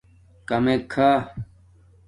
[0.47, 1.09] کمک کھا